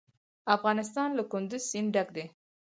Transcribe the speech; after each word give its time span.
افغانستان 0.55 1.09
له 1.17 1.23
کندز 1.31 1.61
سیند 1.71 1.89
ډک 1.95 2.07
دی. 2.15 2.25